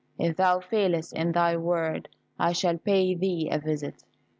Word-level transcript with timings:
If 0.17 0.35
thou 0.37 0.61
failest 0.61 1.13
in 1.13 1.31
thy 1.31 1.57
word, 1.57 2.09
I 2.39 2.53
shall 2.53 2.79
pay 2.79 3.13
thee 3.13 3.49
a 3.51 3.59
visit." 3.59 4.03